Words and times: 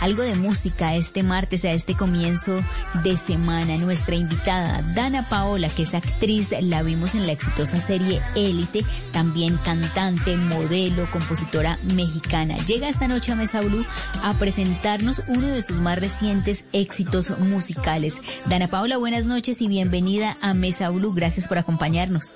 algo 0.00 0.22
de 0.22 0.34
música 0.34 0.94
este 0.94 1.22
martes, 1.22 1.64
a 1.64 1.72
este 1.72 1.94
comienzo 1.94 2.62
de 3.02 3.16
semana. 3.16 3.76
Nuestra 3.76 4.14
invitada, 4.14 4.82
Dana 4.94 5.28
Paola, 5.28 5.68
que 5.68 5.82
es 5.82 5.94
actriz, 5.94 6.50
la 6.60 6.82
vimos 6.82 7.14
en 7.14 7.26
la 7.26 7.32
exitosa 7.32 7.80
serie 7.80 8.22
Élite, 8.34 8.84
también 9.12 9.56
cantante, 9.58 10.36
modelo, 10.36 11.06
compositora 11.10 11.78
mexicana. 11.94 12.56
Llega 12.66 12.88
esta 12.88 13.08
noche 13.08 13.32
a 13.32 13.36
Mesa 13.36 13.60
Blue 13.60 13.84
a 14.22 14.34
presentarnos 14.34 15.22
uno 15.28 15.48
de 15.48 15.62
sus 15.62 15.80
más 15.80 15.98
recientes 15.98 16.64
éxitos 16.72 17.38
musicales. 17.40 18.16
Dana 18.46 18.68
Paola, 18.68 18.96
buenas 18.96 19.26
noches 19.26 19.60
y 19.62 19.68
bienvenida 19.68 20.36
a 20.40 20.54
Mesa 20.54 20.90
Blue. 20.90 21.12
Gracias 21.14 21.48
por 21.48 21.58
acompañarnos. 21.58 22.34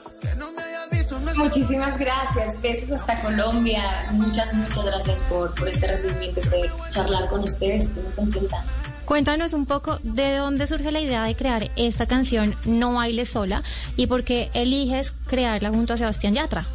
Muchísimas 1.39 1.99
gracias. 1.99 2.61
Besos 2.61 2.91
hasta 2.91 3.21
Colombia. 3.23 3.83
Muchas, 4.13 4.53
muchas 4.55 4.85
gracias 4.85 5.21
por, 5.29 5.55
por 5.55 5.69
este 5.69 5.87
recibimiento 5.87 6.41
de 6.51 6.71
charlar 6.91 7.29
con 7.29 7.45
ustedes. 7.45 7.91
Estoy 7.91 8.03
muy 8.03 8.13
contenta. 8.13 8.65
Cuéntanos 9.05 9.53
un 9.55 9.65
poco 9.65 9.99
de 10.03 10.37
dónde 10.37 10.67
surge 10.67 10.91
la 10.91 11.01
idea 11.01 11.23
de 11.25 11.35
crear 11.35 11.71
esta 11.77 12.07
canción 12.07 12.55
No 12.67 12.93
bailes 12.93 13.31
sola 13.31 13.63
y 13.97 14.07
por 14.07 14.25
qué 14.25 14.51
eliges 14.53 15.15
crearla 15.27 15.71
junto 15.71 15.95
a 15.95 15.97
Sebastián 15.97 16.35
Yatra. 16.35 16.67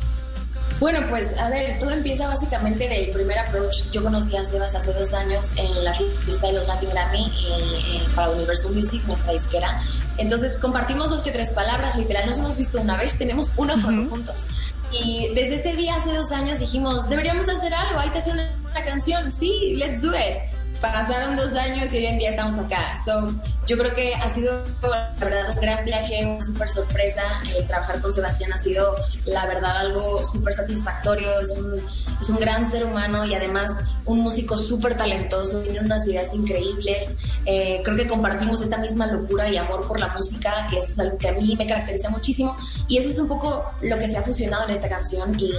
Bueno, 0.84 1.00
pues 1.10 1.38
a 1.38 1.48
ver, 1.48 1.80
todo 1.80 1.92
empieza 1.92 2.28
básicamente 2.28 2.90
del 2.90 3.10
primer 3.12 3.40
approach. 3.40 3.90
Yo 3.94 4.04
conocí 4.04 4.36
a 4.36 4.44
Sebas 4.44 4.76
hace 4.76 4.92
dos 4.92 5.14
años 5.14 5.54
en 5.56 5.82
la 5.82 5.98
lista 6.28 6.48
de 6.48 6.52
los 6.52 6.68
Latin 6.68 6.90
Grammy 6.90 7.32
eh, 7.48 8.02
para 8.14 8.32
Universal 8.32 8.74
Music, 8.74 9.02
nuestra 9.08 9.32
disquera. 9.32 9.82
Entonces 10.18 10.58
compartimos 10.58 11.10
dos 11.10 11.22
que 11.22 11.32
tres 11.32 11.52
palabras, 11.52 11.96
literal, 11.96 12.28
nos 12.28 12.38
hemos 12.40 12.58
visto 12.58 12.82
una 12.82 12.98
vez, 12.98 13.18
tenemos 13.18 13.54
una 13.56 13.78
foto 13.78 14.10
juntos. 14.10 14.50
Y 14.92 15.30
desde 15.34 15.56
ese 15.56 15.74
día, 15.78 15.96
hace 15.96 16.12
dos 16.12 16.34
años, 16.34 16.60
dijimos, 16.60 17.08
deberíamos 17.08 17.48
hacer 17.48 17.74
algo, 17.74 18.02
hay 18.02 18.10
que 18.10 18.18
hacer 18.18 18.34
una, 18.34 18.52
una 18.70 18.84
canción, 18.84 19.32
sí, 19.32 19.76
let's 19.78 20.02
do 20.02 20.14
it 20.14 20.54
pasaron 20.84 21.38
dos 21.38 21.56
años 21.56 21.94
y 21.94 21.98
hoy 21.98 22.06
en 22.08 22.20
día 22.20 22.32
estamos 22.32 22.60
acá. 22.60 22.98
So, 23.06 23.34
yo 23.66 23.78
creo 23.78 23.96
que 23.96 24.14
ha 24.16 24.30
sido, 24.30 24.64
la 24.82 25.14
verdad, 25.20 25.50
un 25.50 25.62
gran 25.62 25.86
viaje, 25.86 26.26
una 26.26 26.42
súper 26.42 26.70
sorpresa. 26.70 27.24
Eh, 27.48 27.64
trabajar 27.68 28.02
con 28.02 28.12
Sebastián 28.12 28.52
ha 28.52 28.58
sido, 28.58 28.96
la 29.26 29.46
verdad, 29.46 29.78
algo 29.78 30.24
súper 30.26 30.54
satisfactorio. 30.54 31.40
Es 31.40 31.58
un, 31.58 31.82
es 32.20 32.30
un 32.30 32.38
gran 32.38 32.70
ser 32.70 32.86
humano 32.86 33.26
y 33.26 33.34
además 33.34 33.72
un 34.06 34.20
músico 34.20 34.58
súper 34.58 34.98
talentoso. 34.98 35.62
Tiene 35.62 35.80
unas 35.80 36.06
ideas 36.08 36.34
increíbles. 36.34 37.20
Eh, 37.46 37.82
creo 37.84 37.96
que 37.96 38.08
compartimos 38.08 38.62
esta 38.62 38.78
misma 38.78 39.08
locura 39.08 39.50
y 39.50 39.58
amor 39.58 39.88
por 39.88 40.00
la 40.00 40.10
música, 40.10 40.68
que 40.70 40.78
eso 40.78 40.92
es 40.92 41.00
algo 41.00 41.18
que 41.18 41.30
a 41.30 41.34
mí 41.34 41.56
me 41.58 41.66
caracteriza 41.66 42.10
muchísimo. 42.10 42.56
Y 42.88 42.98
eso 42.98 43.10
es 43.10 43.20
un 43.20 43.30
poco 43.30 43.64
lo 43.82 43.98
que 43.98 44.08
se 44.08 44.18
ha 44.18 44.24
fusionado 44.24 44.66
en 44.66 44.72
esta 44.72 44.90
canción 44.90 45.40
y, 45.40 45.52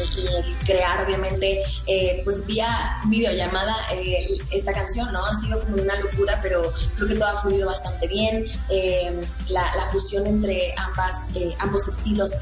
crear, 0.66 1.04
obviamente, 1.04 1.62
eh, 1.86 2.20
pues 2.24 2.44
vía 2.46 3.00
videollamada 3.06 3.74
esta 4.50 4.72
canción 4.72 5.12
¿no? 5.12 5.24
Ha 5.24 5.34
sido 5.36 5.60
como 5.60 5.82
una 5.82 5.98
locura, 5.98 6.38
pero 6.42 6.72
creo 6.96 7.08
que 7.08 7.14
todo 7.14 7.28
ha 7.28 7.42
fluido 7.42 7.66
bastante 7.66 7.93
bien. 8.08 8.46
Eh, 8.70 9.20
la, 9.48 9.64
fusión 9.90 10.26
entre 10.26 10.74
ambas, 10.76 11.28
eh, 11.34 11.54
ambos 11.58 11.86
estilos 11.88 12.32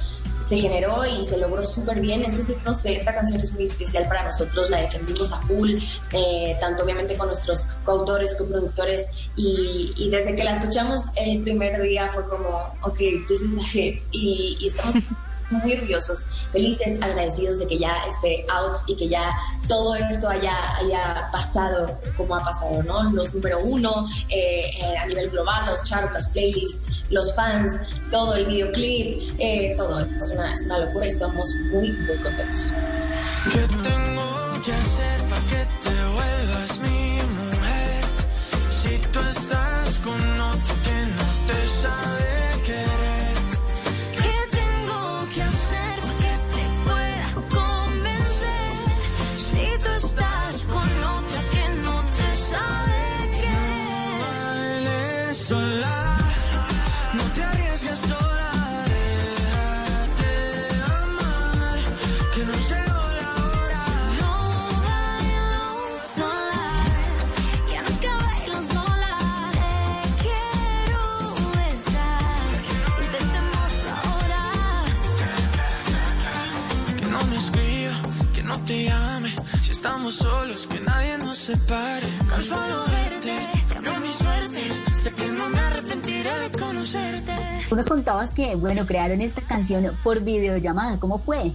se 0.43 0.59
generó 0.59 1.05
y 1.07 1.25
se 1.25 1.39
logró 1.39 1.65
súper 1.65 2.01
bien. 2.01 2.25
Entonces, 2.25 2.63
no 2.65 2.75
sé, 2.75 2.97
esta 2.97 3.15
canción 3.15 3.41
es 3.41 3.53
muy 3.53 3.65
especial 3.65 4.07
para 4.09 4.25
nosotros, 4.25 4.71
la 4.71 4.81
defendimos 4.81 5.33
a 5.33 5.39
full, 5.39 5.75
eh, 6.13 6.57
tanto 6.61 6.85
obviamente 6.85 7.17
con 7.17 7.29
nuestros 7.29 7.79
coautores, 7.85 8.35
coproductores, 8.35 9.29
y, 9.37 9.93
y 9.97 10.11
desde 10.11 10.35
que 10.35 10.45
la 10.45 10.53
escuchamos 10.53 11.07
el 11.17 11.43
primer 11.43 11.81
día 11.83 12.09
fue 12.13 12.29
como, 12.29 12.75
ok, 12.83 12.99
this 13.29 13.43
is 13.43 13.59
a 13.63 13.67
hit, 13.69 14.03
y, 14.11 14.57
y 14.61 14.67
estamos 14.67 14.97
muy 15.53 15.75
orgullosos, 15.75 16.27
felices, 16.51 16.99
agradecidos 17.01 17.59
de 17.59 17.67
que 17.67 17.79
ya 17.79 17.95
esté 18.09 18.45
out 18.49 18.77
y 18.87 18.97
que 18.97 19.09
ya 19.09 19.37
todo 19.69 19.95
esto 19.95 20.29
haya, 20.29 20.77
haya 20.77 21.29
pasado 21.33 21.99
como 22.17 22.37
ha 22.37 22.43
pasado, 22.43 22.83
¿no? 22.83 23.11
Los 23.13 23.35
número 23.35 23.61
uno 23.61 24.07
eh, 24.29 24.71
eh, 24.79 24.97
a 24.99 25.07
nivel 25.07 25.31
global, 25.31 25.67
los 25.67 25.83
charts, 25.85 26.13
las 26.13 26.29
playlists, 26.31 27.03
los 27.11 27.35
fans, 27.35 27.81
todo 28.11 28.35
el 28.35 28.47
videoclip, 28.47 29.35
eh, 29.39 29.75
todo. 29.77 30.01
Es 30.01 30.35
una, 30.67 30.79
locura 30.79 31.07
y 31.07 31.09
estamos 31.09 31.49
muy, 31.73 31.93
muy 31.93 32.17
contentos. 32.19 32.73
¿Qué 33.53 33.59
tengo 33.83 34.63
que 34.65 34.73
hacer 34.73 35.21
para 35.29 35.43
que 35.43 35.67
te 35.83 36.05
vuelvas 36.15 36.79
mi 36.81 36.92
estamos 80.13 80.17
solos, 80.17 80.67
que 80.67 80.81
nadie 80.81 81.19
nos 81.19 81.39
separe. 81.39 82.07
Con 82.29 82.43
solo 82.43 82.85
verte, 82.87 83.49
cambió 83.73 83.99
mi 84.01 84.13
suerte. 84.13 84.61
Sé 84.95 85.13
que 85.13 85.27
no 85.27 85.49
me 85.49 85.59
arrepentiré 85.59 86.39
de 86.39 86.59
conocerte. 86.59 87.33
Tú 87.69 87.77
nos 87.77 87.87
contabas 87.87 88.35
que, 88.35 88.55
bueno, 88.55 88.87
crearon 88.87 89.21
esta 89.21 89.41
canción 89.43 89.97
por 90.03 90.21
videollamada. 90.21 90.99
¿Cómo 91.01 91.19
fue? 91.19 91.53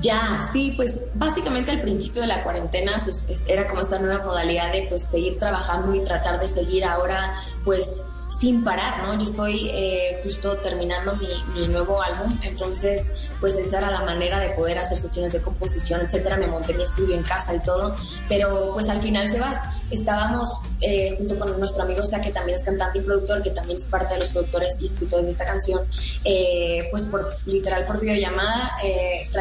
Ya, 0.00 0.40
sí, 0.52 0.74
pues 0.76 1.12
básicamente 1.14 1.70
al 1.70 1.82
principio 1.82 2.22
de 2.22 2.28
la 2.28 2.42
cuarentena, 2.42 3.02
pues 3.04 3.44
era 3.46 3.68
como 3.68 3.80
esta 3.80 3.98
nueva 3.98 4.24
modalidad 4.24 4.72
de 4.72 4.86
pues 4.88 5.04
seguir 5.04 5.38
trabajando 5.38 5.94
y 5.94 6.02
tratar 6.02 6.40
de 6.40 6.48
seguir 6.48 6.84
ahora, 6.84 7.34
pues 7.64 8.02
sin 8.38 8.64
parar, 8.64 9.02
¿no? 9.04 9.14
Yo 9.14 9.24
estoy 9.24 9.68
eh, 9.70 10.20
justo 10.22 10.56
terminando 10.58 11.14
mi, 11.16 11.28
mi, 11.54 11.68
nuevo 11.68 12.02
álbum, 12.02 12.38
entonces 12.42 13.12
pues 13.40 13.56
esa 13.56 13.78
era 13.78 13.90
la 13.90 14.02
manera 14.02 14.40
de 14.40 14.50
poder 14.50 14.78
hacer 14.78 14.98
sesiones 14.98 15.32
de 15.32 15.40
composición, 15.40 16.00
etcétera. 16.00 16.36
Me 16.36 16.46
monté 16.46 16.74
mi 16.74 16.82
estudio 16.82 17.14
en 17.14 17.22
casa 17.22 17.54
y 17.54 17.62
todo, 17.62 17.94
pero 18.28 18.72
pues 18.72 18.88
al 18.88 19.00
final 19.00 19.30
se 19.30 19.38
vas. 19.38 19.58
Estábamos 19.90 20.62
eh, 20.80 21.14
junto 21.18 21.38
con 21.38 21.58
nuestro 21.58 21.84
amigo, 21.84 22.02
o 22.02 22.06
sea, 22.06 22.20
que 22.20 22.30
también 22.30 22.56
es 22.56 22.64
cantante 22.64 22.98
y 22.98 23.02
productor, 23.02 23.42
que 23.42 23.50
también 23.50 23.76
es 23.76 23.84
parte 23.84 24.14
de 24.14 24.20
los 24.20 24.28
productores 24.30 24.80
y 24.80 24.86
escritores 24.86 25.26
de 25.26 25.32
esta 25.32 25.44
canción, 25.44 25.80
eh, 26.24 26.88
pues 26.90 27.04
por 27.04 27.34
literal 27.46 27.84
por 27.84 28.00
videollamada, 28.00 28.78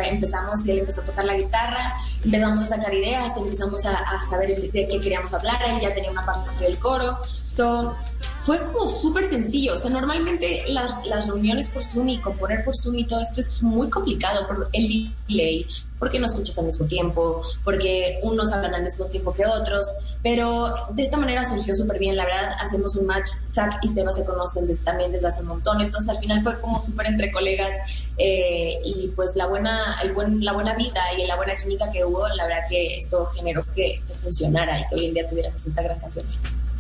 empezamos 0.06 0.66
y 0.68 0.72
él 0.72 0.80
empezó 0.80 1.02
a 1.02 1.06
tocar 1.06 1.26
la 1.26 1.36
guitarra, 1.36 1.94
empezamos 2.24 2.64
a 2.64 2.66
sacar 2.66 2.94
ideas, 2.94 3.32
empezamos 3.38 3.86
a, 3.86 3.98
a 3.98 4.22
saber 4.22 4.72
de 4.72 4.88
qué 4.88 5.00
queríamos 5.02 5.34
hablar, 5.34 5.62
él 5.68 5.80
ya 5.82 5.94
tenía 5.94 6.12
una 6.12 6.26
parte 6.26 6.64
del 6.64 6.78
coro, 6.78 7.18
so 7.48 7.96
fue 8.44 8.60
como 8.72 8.88
súper 8.90 9.26
sencillo. 9.26 9.74
O 9.74 9.78
sea, 9.78 9.90
normalmente 9.90 10.66
las, 10.68 11.06
las, 11.06 11.28
reuniones 11.28 11.70
por 11.70 11.84
Zoom 11.84 12.10
y 12.10 12.20
componer 12.20 12.64
por 12.64 12.76
Zoom 12.76 13.00
y 13.00 13.06
todo 13.06 13.22
esto 13.22 13.40
es 13.40 13.64
muy 13.64 13.90
complicado 13.90 14.46
por 14.48 14.70
el 14.74 15.14
delay, 15.28 15.66
porque 15.98 16.20
no 16.20 16.26
escuchas 16.26 16.58
al 16.60 16.66
mismo 16.66 16.86
tiempo, 16.86 17.42
porque 17.64 18.20
unos 18.24 18.52
hablan 18.52 18.76
al 18.76 18.84
mismo 18.84 19.06
tiempo 19.06 19.32
que 19.32 19.46
otros. 19.46 19.88
Pero 20.22 20.74
de 20.92 21.04
esta 21.04 21.18
manera 21.18 21.46
surgió 21.46 21.74
súper 21.74 22.00
bien. 22.00 22.18
La 22.18 22.26
verdad, 22.26 22.56
hacemos 22.60 22.96
un 22.98 23.06
match. 23.06 23.30
Zach 23.54 23.80
y 23.82 23.88
Seba 23.88 24.12
se 24.12 24.26
conocen 24.26 24.68
desde, 24.68 24.84
también 24.84 25.14
desde 25.14 25.28
hace 25.28 25.42
un 25.42 25.48
montón. 25.48 25.80
Entonces, 25.80 26.10
al 26.10 26.18
final 26.18 26.44
fue 26.44 26.60
como 26.60 26.82
súper 26.82 27.08
entre 27.08 27.32
colegas. 27.32 27.74
Eh, 28.18 28.80
y 28.84 29.08
pues 29.16 29.36
la 29.38 29.48
buena, 29.48 29.98
el 30.04 30.14
buen, 30.14 30.44
la 30.44 30.54
buena 30.54 30.76
vida 30.76 31.02
y 31.18 31.26
la 31.26 31.36
buena 31.38 31.56
química 31.56 31.90
que 31.90 32.06
hubo, 32.06 32.28
la 32.28 32.46
verdad 32.46 32.64
que 32.70 32.98
esto 32.98 33.26
generó 33.28 33.66
que, 33.74 34.02
que 34.06 34.14
funcionara 34.14 34.80
y 34.80 34.88
que 34.88 34.96
hoy 34.96 35.06
en 35.08 35.14
día 35.14 35.28
tuviéramos 35.28 35.66
esta 35.66 35.82
gran 35.82 36.00
canción. 36.00 36.26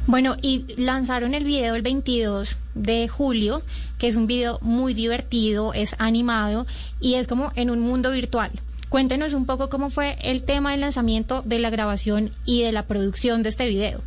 Bueno, 0.06 0.36
y 0.42 0.66
lanzaron 0.76 1.34
el 1.34 1.46
video 1.46 1.76
el 1.76 1.82
22 1.82 2.58
de 2.76 3.08
julio, 3.08 3.64
que 3.98 4.10
es 4.10 4.18
un 4.18 4.28
video 4.28 4.60
muy 4.62 4.94
divertido, 4.94 5.74
es 5.74 5.96
animado 5.98 6.66
y 7.00 7.16
es 7.16 7.26
como 7.26 7.54
en 7.56 7.70
un 7.70 7.80
mundo 7.80 8.12
virtual. 8.12 8.52
Cuéntenos 8.90 9.34
un 9.34 9.46
poco 9.46 9.70
cómo 9.70 9.90
fue 9.90 10.18
el 10.22 10.44
tema 10.44 10.72
del 10.72 10.82
lanzamiento, 10.82 11.42
de 11.42 11.58
la 11.60 11.70
grabación 11.70 12.32
y 12.46 12.64
de 12.64 12.74
la 12.74 12.86
producción 12.86 13.44
de 13.44 13.50
este 13.50 13.68
video. 13.68 14.02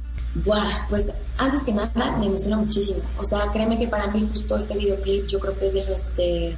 Buah, 0.45 0.87
pues 0.91 1.25
antes 1.39 1.65
que 1.65 1.73
nada 1.73 1.91
me 2.19 2.27
emociona 2.27 2.59
muchísimo. 2.59 3.01
O 3.19 3.25
sea, 3.25 3.51
créeme 3.51 3.79
que 3.79 3.89
para 3.89 4.07
mí 4.09 4.21
justo 4.31 4.59
este 4.59 4.77
videoclip 4.77 5.27
yo 5.27 5.41
creo 5.41 5.59
que 5.59 5.67
es 5.67 5.75
de 5.75 5.87
los 5.87 6.11
que 6.11 6.57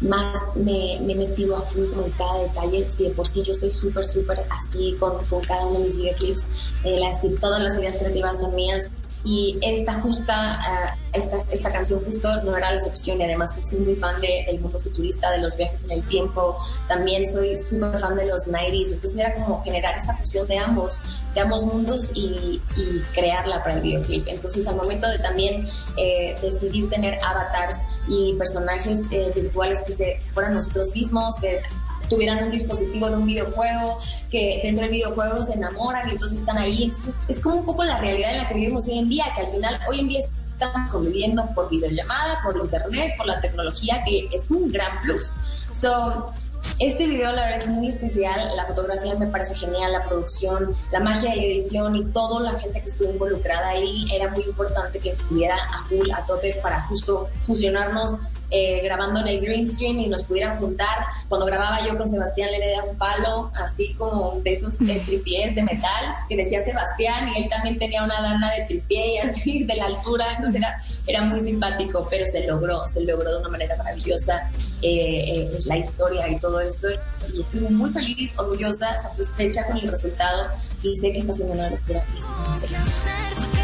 más 0.00 0.56
me, 0.56 1.00
me, 1.02 1.12
he 1.12 1.16
metido 1.16 1.56
a 1.56 1.60
full 1.60 1.90
con 1.90 2.10
cada 2.12 2.42
detalle. 2.42 2.90
Si 2.90 3.04
de 3.04 3.10
por 3.10 3.26
sí 3.26 3.42
yo 3.42 3.54
soy 3.54 3.70
súper, 3.70 4.06
súper 4.06 4.46
así 4.50 4.96
con, 4.98 5.24
con, 5.26 5.40
cada 5.42 5.66
uno 5.66 5.78
de 5.78 5.84
mis 5.84 5.98
videoclips, 5.98 6.72
eh, 6.84 6.98
las, 7.00 7.22
todas 7.40 7.62
las 7.62 7.76
ideas 7.78 7.96
creativas 7.96 8.40
son 8.40 8.54
mías. 8.54 8.90
Y 9.24 9.58
esta 9.62 10.00
justa, 10.00 10.34
ah, 10.34 10.96
esta, 11.12 11.38
esta 11.50 11.72
canción 11.72 12.04
justo 12.04 12.28
no 12.44 12.56
era 12.56 12.70
la 12.70 12.76
excepción 12.76 13.20
y 13.20 13.24
además 13.24 13.54
soy 13.64 13.80
muy 13.80 13.96
fan 13.96 14.20
de, 14.20 14.44
del 14.46 14.60
mundo 14.60 14.78
futurista, 14.78 15.30
de 15.32 15.38
los 15.38 15.56
viajes 15.56 15.84
en 15.84 15.92
el 15.92 16.02
tiempo, 16.08 16.56
también 16.86 17.26
soy 17.26 17.56
súper 17.56 17.98
fan 17.98 18.16
de 18.16 18.26
los 18.26 18.46
90s, 18.46 18.92
entonces 18.92 19.18
era 19.18 19.34
como 19.34 19.62
generar 19.62 19.96
esta 19.96 20.16
fusión 20.16 20.46
de 20.46 20.58
ambos, 20.58 21.02
de 21.34 21.40
ambos 21.40 21.64
mundos 21.64 22.12
y, 22.14 22.62
y 22.76 23.02
crearla 23.12 23.62
para 23.62 23.76
el 23.76 23.82
videoclip. 23.82 24.26
Entonces 24.28 24.66
al 24.66 24.76
momento 24.76 25.08
de 25.08 25.18
también 25.18 25.68
eh, 25.96 26.36
decidir 26.40 26.88
tener 26.88 27.18
avatars 27.24 27.76
y 28.08 28.34
personajes 28.34 29.00
eh, 29.10 29.30
virtuales 29.34 29.82
que 29.86 29.92
se 29.92 30.20
fueran 30.32 30.54
nosotros 30.54 30.94
mismos, 30.94 31.34
que 31.40 31.60
tuvieran 32.08 32.44
un 32.44 32.50
dispositivo 32.50 33.08
de 33.08 33.16
un 33.16 33.26
videojuego, 33.26 33.98
que 34.30 34.60
dentro 34.62 34.82
del 34.82 34.92
videojuego 34.92 35.42
se 35.42 35.54
enamoran 35.54 36.08
y 36.08 36.12
entonces 36.12 36.38
están 36.38 36.58
ahí. 36.58 36.84
Entonces 36.84 37.28
es 37.28 37.40
como 37.40 37.56
un 37.56 37.66
poco 37.66 37.84
la 37.84 37.98
realidad 37.98 38.32
en 38.32 38.38
la 38.38 38.48
que 38.48 38.54
vivimos 38.54 38.86
hoy 38.88 38.98
en 38.98 39.08
día, 39.08 39.24
que 39.34 39.42
al 39.42 39.48
final 39.48 39.80
hoy 39.88 40.00
en 40.00 40.08
día 40.08 40.20
estamos 40.20 40.92
conviviendo 40.92 41.48
por 41.54 41.70
videollamada, 41.70 42.40
por 42.42 42.56
internet, 42.56 43.14
por 43.16 43.26
la 43.26 43.40
tecnología, 43.40 44.02
que 44.04 44.28
es 44.32 44.50
un 44.50 44.72
gran 44.72 45.00
plus. 45.02 45.36
So, 45.80 46.32
este 46.78 47.06
video 47.06 47.32
la 47.32 47.42
verdad 47.42 47.58
es 47.58 47.68
muy 47.68 47.88
especial, 47.88 48.56
la 48.56 48.66
fotografía 48.66 49.14
me 49.14 49.26
parece 49.26 49.54
genial, 49.54 49.92
la 49.92 50.04
producción, 50.04 50.76
la 50.92 51.00
magia 51.00 51.30
de 51.30 51.36
la 51.36 51.42
edición 51.42 51.96
y 51.96 52.04
toda 52.06 52.40
la 52.40 52.58
gente 52.58 52.80
que 52.80 52.88
estuvo 52.88 53.10
involucrada 53.10 53.68
ahí 53.68 54.06
era 54.12 54.30
muy 54.30 54.42
importante 54.42 54.98
que 54.98 55.10
estuviera 55.10 55.56
a 55.56 55.82
full, 55.82 56.10
a 56.12 56.24
tope 56.24 56.54
para 56.62 56.82
justo 56.82 57.28
fusionarnos 57.42 58.28
eh, 58.50 58.80
grabando 58.82 59.20
en 59.20 59.28
el 59.28 59.40
green 59.40 59.66
screen 59.66 60.00
y 60.00 60.08
nos 60.08 60.22
pudieran 60.24 60.58
juntar. 60.58 61.06
Cuando 61.28 61.46
grababa 61.46 61.86
yo 61.86 61.96
con 61.96 62.08
Sebastián 62.08 62.50
le 62.50 62.72
era 62.72 62.84
un 62.84 62.96
palo, 62.96 63.50
así 63.54 63.94
como 63.94 64.40
de 64.42 64.52
esos 64.52 64.80
eh, 64.82 65.02
tripiés 65.06 65.54
de 65.54 65.62
metal 65.62 66.04
que 66.28 66.36
decía 66.36 66.60
Sebastián 66.60 67.28
y 67.34 67.42
él 67.42 67.48
también 67.48 67.78
tenía 67.78 68.02
una 68.02 68.20
dana 68.20 68.50
de 68.52 68.64
tripié 68.64 69.14
y 69.14 69.18
así 69.18 69.64
de 69.64 69.74
la 69.76 69.86
altura, 69.86 70.26
entonces 70.36 70.60
era, 70.60 70.82
era 71.06 71.22
muy 71.22 71.40
simpático, 71.40 72.06
pero 72.10 72.26
se 72.26 72.46
logró, 72.46 72.86
se 72.86 73.04
logró 73.04 73.32
de 73.32 73.38
una 73.40 73.48
manera 73.48 73.76
maravillosa 73.76 74.50
eh, 74.82 75.58
la 75.66 75.76
historia 75.76 76.28
y 76.28 76.38
todo 76.38 76.60
esto. 76.60 76.88
Y 77.34 77.42
estoy 77.42 77.60
muy 77.60 77.90
feliz, 77.90 78.38
orgullosa, 78.38 78.96
satisfecha 78.96 79.66
con 79.66 79.76
el 79.76 79.88
resultado 79.88 80.48
y 80.82 80.94
sé 80.96 81.12
que 81.12 81.18
está 81.18 81.34
siendo 81.34 81.54
una 81.54 81.70
locura 81.70 82.04
y 82.16 83.57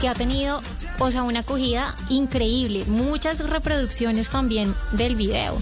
que 0.00 0.08
ha 0.08 0.14
tenido, 0.14 0.62
o 0.98 1.10
sea, 1.10 1.22
una 1.22 1.40
acogida 1.40 1.94
increíble. 2.08 2.84
Muchas 2.86 3.38
reproducciones 3.40 4.30
también 4.30 4.74
del 4.92 5.14
video. 5.14 5.60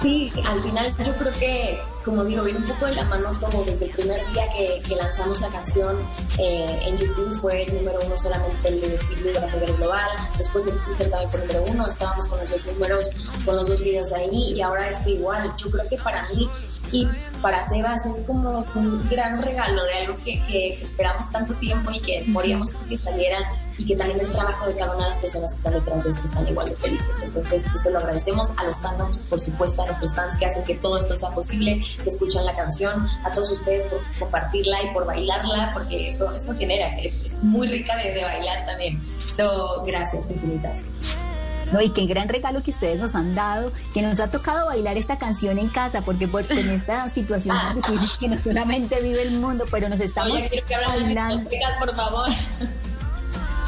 Sí, 0.00 0.32
al 0.46 0.58
final 0.62 0.94
yo 1.04 1.14
creo 1.16 1.32
que, 1.34 1.78
como 2.06 2.24
digo, 2.24 2.42
viene 2.42 2.60
un 2.60 2.66
poco 2.66 2.86
de 2.86 2.94
la 2.94 3.04
mano 3.04 3.32
todo. 3.38 3.62
Desde 3.64 3.84
el 3.84 3.92
primer 3.92 4.32
día 4.32 4.44
que, 4.48 4.96
lanzamos 4.96 5.42
la 5.42 5.48
canción 5.48 5.94
eh, 6.38 6.80
en 6.86 6.96
YouTube 6.96 7.30
fue 7.32 7.64
el 7.64 7.74
número 7.74 7.98
uno 8.06 8.16
solamente 8.16 8.68
el 8.68 8.80
video 8.80 9.46
nivel 9.46 9.76
global. 9.76 10.08
Después 10.38 10.66
el 10.68 10.82
teaser 10.84 11.10
también 11.10 11.30
fue 11.30 11.40
número 11.40 11.64
uno. 11.68 11.86
Estábamos 11.86 12.26
con 12.28 12.40
los 12.40 12.50
dos 12.50 12.64
números, 12.64 13.30
con 13.44 13.56
los 13.56 13.68
dos 13.68 13.80
videos 13.82 14.10
ahí 14.14 14.54
y 14.54 14.62
ahora 14.62 14.88
este 14.88 15.10
igual. 15.10 15.54
Yo 15.58 15.70
creo 15.70 15.84
que 15.84 15.98
para 15.98 16.26
mí 16.30 16.48
y 16.92 17.06
para 17.42 17.62
Sebas 17.62 18.06
es 18.06 18.26
como 18.26 18.64
un 18.74 19.06
gran 19.10 19.42
regalo 19.42 19.84
de 19.84 19.92
algo 19.94 20.16
que, 20.24 20.42
que 20.46 20.82
esperamos 20.82 21.30
tanto 21.30 21.52
tiempo 21.54 21.90
y 21.90 22.00
que 22.00 22.24
moríamos 22.26 22.70
porque 22.70 22.96
saliera 22.96 23.38
y 23.80 23.86
que 23.86 23.96
también 23.96 24.20
el 24.20 24.30
trabajo 24.30 24.66
de 24.66 24.76
cada 24.76 24.94
una 24.94 25.04
de 25.04 25.08
las 25.08 25.18
personas 25.18 25.52
que 25.52 25.56
están 25.56 25.72
detrás 25.72 26.04
de 26.04 26.10
esto 26.10 26.26
están 26.26 26.46
igual 26.46 26.68
de 26.68 26.76
felices. 26.76 27.22
Entonces, 27.24 27.64
eso 27.74 27.90
lo 27.90 27.98
agradecemos 27.98 28.52
a 28.58 28.64
los 28.64 28.82
fandoms, 28.82 29.22
por 29.24 29.40
supuesto, 29.40 29.82
a 29.82 29.86
nuestros 29.86 30.14
fans 30.14 30.36
que 30.36 30.44
hacen 30.44 30.64
que 30.64 30.74
todo 30.74 30.98
esto 30.98 31.16
sea 31.16 31.30
posible, 31.30 31.80
que 31.80 32.08
escuchan 32.08 32.44
la 32.44 32.54
canción, 32.54 33.06
a 33.24 33.32
todos 33.32 33.50
ustedes 33.52 33.86
por 33.86 34.00
compartirla 34.18 34.82
y 34.82 34.92
por 34.92 35.06
bailarla, 35.06 35.70
porque 35.72 36.10
eso, 36.10 36.30
eso 36.34 36.54
genera, 36.56 36.98
es, 36.98 37.24
es 37.24 37.42
muy 37.42 37.68
rica 37.68 37.96
de, 37.96 38.12
de 38.12 38.22
bailar 38.22 38.66
también. 38.66 39.00
So, 39.34 39.82
gracias 39.86 40.30
infinitas. 40.30 40.90
No, 41.72 41.80
y 41.80 41.90
qué 41.90 42.04
gran 42.04 42.28
regalo 42.28 42.62
que 42.62 42.72
ustedes 42.72 43.00
nos 43.00 43.14
han 43.14 43.34
dado, 43.34 43.72
que 43.94 44.02
nos 44.02 44.20
ha 44.20 44.30
tocado 44.30 44.66
bailar 44.66 44.98
esta 44.98 45.18
canción 45.18 45.58
en 45.58 45.68
casa, 45.68 46.02
porque 46.02 46.28
en 46.50 46.70
esta 46.70 47.08
situación 47.10 47.56
dices 47.88 48.18
que 48.18 48.28
no 48.28 48.42
solamente 48.42 49.00
vive 49.00 49.22
el 49.22 49.38
mundo, 49.38 49.64
pero 49.70 49.88
nos 49.88 50.00
estamos 50.00 50.38
bailando. 50.68 51.48
por 51.78 51.96
favor. 51.96 52.28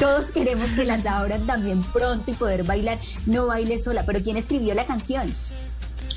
Todos 0.03 0.33
queremos 0.33 0.69
que 0.71 0.85
las 0.85 1.07
abran 1.07 1.47
también 1.47 1.81
pronto 1.81 2.29
y 2.29 2.35
poder 2.35 2.65
bailar. 2.65 2.99
No 3.27 3.47
baile 3.47 3.79
sola, 3.79 4.05
pero 4.05 4.21
¿quién 4.21 4.37
escribió 4.37 4.75
la 4.75 4.85
canción? 4.85 5.33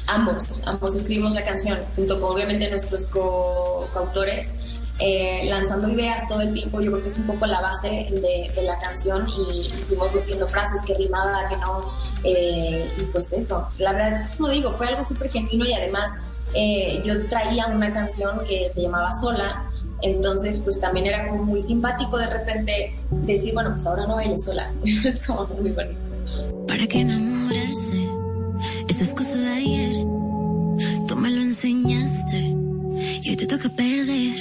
Ambos, 0.07 0.63
ambos 0.65 0.95
escribimos 0.95 1.35
la 1.35 1.45
canción, 1.45 1.77
junto 1.95 2.19
con 2.19 2.33
obviamente 2.33 2.67
nuestros 2.67 3.05
coautores. 3.05 4.55
Eh, 4.97 5.43
lanzando 5.45 5.87
ideas 5.87 6.27
todo 6.27 6.41
el 6.41 6.51
tiempo, 6.51 6.81
yo 6.81 6.89
creo 6.89 7.03
que 7.03 7.09
es 7.09 7.17
un 7.19 7.27
poco 7.27 7.45
la 7.45 7.61
base 7.61 8.09
de, 8.09 8.63
la 8.63 8.79
canción 8.79 9.27
y, 9.29 9.69
fuimos 9.83 10.15
metiendo 10.15 10.47
frases 10.47 10.81
que 10.81 10.95
rimaba, 10.95 11.47
que 11.47 11.57
no, 11.57 11.91
eh, 12.23 12.91
y 12.97 13.03
pues 13.07 13.33
eso, 13.33 13.67
la 13.77 13.91
verdad 13.91 14.13
es 14.13 14.29
que 14.29 14.37
como 14.37 14.49
digo, 14.49 14.71
fue 14.71 14.87
algo 14.87 15.03
súper 15.03 15.29
genuino 15.29 15.65
y 15.65 15.73
además 15.73 16.39
eh, 16.53 17.01
yo 17.03 17.27
traía 17.27 17.67
una 17.67 17.93
canción 17.93 18.39
que 18.47 18.69
se 18.69 18.83
llamaba 18.83 19.11
Sola, 19.11 19.69
entonces, 20.01 20.59
pues 20.59 20.79
también 20.79 21.07
era 21.07 21.27
como 21.27 21.43
muy 21.43 21.61
simpático 21.61 22.17
de 22.17 22.27
repente 22.27 22.99
decir, 23.33 23.53
bueno, 23.53 23.71
pues 23.71 23.85
ahora 23.85 24.05
no 24.07 24.15
baile 24.15 24.37
sola. 24.37 24.73
es 25.05 25.25
como 25.25 25.47
muy 25.47 25.71
bonito. 25.71 25.99
¿Para 26.67 26.87
qué 26.87 27.01
enamorarse? 27.01 28.07
Eso 28.87 29.03
es 29.03 29.13
cosa 29.13 29.37
de 29.37 29.47
ayer. 29.47 29.95
Tú 31.07 31.15
me 31.15 31.29
lo 31.29 31.41
enseñaste 31.41 32.37
y 33.23 33.29
hoy 33.29 33.35
te 33.35 33.47
toca 33.47 33.69
perder. 33.69 34.34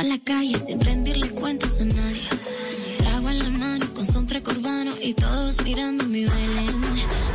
Pa' 0.00 0.08
la 0.08 0.18
calle 0.18 0.58
sin 0.58 0.80
rendirle 0.80 1.28
cuentas 1.30 1.78
a 1.82 1.84
nadie. 1.84 2.26
Trago 2.98 3.28
en 3.28 3.38
la 3.38 3.50
mano 3.50 3.86
con 3.94 4.06
son 4.06 4.24
urbano 4.24 4.92
y 5.02 5.12
todos 5.12 5.62
mirando 5.62 6.04
mi 6.04 6.24
baile. 6.24 6.64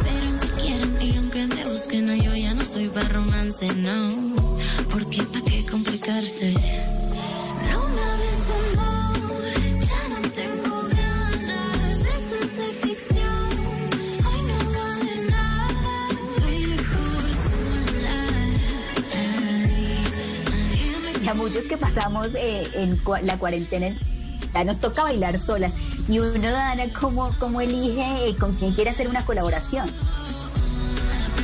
Pero 0.04 0.26
aunque 0.30 0.48
quieran 0.62 0.98
y 1.00 1.16
aunque 1.16 1.46
me 1.46 1.64
busquen, 1.66 2.08
yo 2.24 2.36
ya 2.36 2.56
no 2.56 2.66
soy 2.66 2.90
para 2.90 3.08
romance, 3.10 3.68
no. 3.76 4.10
Porque 4.92 5.22
pa' 5.32 5.44
qué 5.46 5.64
complicarse. 5.66 6.54
No 7.70 7.80
me 7.94 8.02
hables 8.10 8.50
amor, 8.50 8.85
muchos 21.36 21.66
que 21.66 21.78
pasamos 21.78 22.36
eh, 22.36 22.68
en 22.74 23.00
la 23.24 23.38
cuarentena 23.38 23.88
ya 24.54 24.64
nos 24.64 24.80
toca 24.80 25.04
bailar 25.04 25.40
solas 25.40 25.74
y 26.08 26.20
uno 26.20 26.50
Dana 26.52 26.86
cómo, 27.00 27.30
cómo 27.40 27.62
elige 27.62 28.30
eh, 28.30 28.36
con 28.38 28.54
quién 28.54 28.72
quiere 28.72 28.90
hacer 28.90 29.08
una 29.08 29.26
colaboración. 29.26 29.90